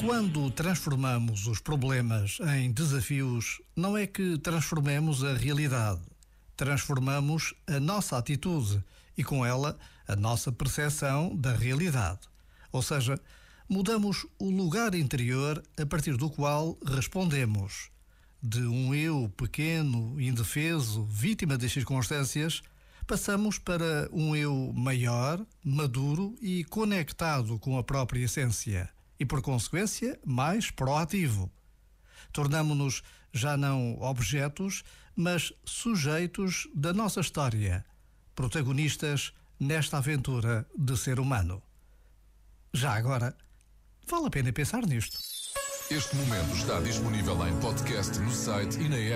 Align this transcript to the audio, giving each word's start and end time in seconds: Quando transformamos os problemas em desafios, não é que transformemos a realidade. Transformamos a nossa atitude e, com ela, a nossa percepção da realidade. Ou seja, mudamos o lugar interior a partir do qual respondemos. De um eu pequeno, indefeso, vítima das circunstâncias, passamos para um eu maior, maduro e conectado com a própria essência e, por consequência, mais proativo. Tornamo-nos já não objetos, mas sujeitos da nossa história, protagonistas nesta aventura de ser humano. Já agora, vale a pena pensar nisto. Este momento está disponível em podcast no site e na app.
Quando 0.00 0.50
transformamos 0.50 1.46
os 1.46 1.58
problemas 1.58 2.38
em 2.56 2.70
desafios, 2.70 3.60
não 3.74 3.96
é 3.96 4.06
que 4.06 4.38
transformemos 4.38 5.24
a 5.24 5.34
realidade. 5.34 6.00
Transformamos 6.56 7.54
a 7.66 7.80
nossa 7.80 8.18
atitude 8.18 8.82
e, 9.16 9.24
com 9.24 9.44
ela, 9.44 9.78
a 10.06 10.14
nossa 10.14 10.52
percepção 10.52 11.34
da 11.34 11.52
realidade. 11.52 12.20
Ou 12.70 12.82
seja, 12.82 13.18
mudamos 13.68 14.26
o 14.38 14.50
lugar 14.50 14.94
interior 14.94 15.62
a 15.80 15.86
partir 15.86 16.16
do 16.16 16.30
qual 16.30 16.78
respondemos. 16.86 17.90
De 18.42 18.62
um 18.62 18.94
eu 18.94 19.32
pequeno, 19.36 20.20
indefeso, 20.20 21.04
vítima 21.04 21.56
das 21.56 21.72
circunstâncias, 21.72 22.62
passamos 23.06 23.58
para 23.58 24.08
um 24.12 24.36
eu 24.36 24.72
maior, 24.74 25.44
maduro 25.64 26.36
e 26.40 26.64
conectado 26.64 27.58
com 27.58 27.78
a 27.78 27.82
própria 27.82 28.24
essência 28.24 28.94
e, 29.18 29.24
por 29.24 29.42
consequência, 29.42 30.18
mais 30.24 30.70
proativo. 30.70 31.50
Tornamo-nos 32.32 33.02
já 33.32 33.56
não 33.56 34.00
objetos, 34.00 34.82
mas 35.14 35.52
sujeitos 35.64 36.68
da 36.74 36.92
nossa 36.92 37.20
história, 37.20 37.84
protagonistas 38.34 39.32
nesta 39.58 39.98
aventura 39.98 40.66
de 40.76 40.96
ser 40.96 41.18
humano. 41.18 41.62
Já 42.72 42.94
agora, 42.94 43.34
vale 44.06 44.26
a 44.26 44.30
pena 44.30 44.52
pensar 44.52 44.86
nisto. 44.86 45.18
Este 45.90 46.16
momento 46.16 46.54
está 46.56 46.80
disponível 46.80 47.46
em 47.46 47.58
podcast 47.60 48.18
no 48.18 48.32
site 48.32 48.76
e 48.80 48.88
na 48.88 48.96
app. 48.96 49.14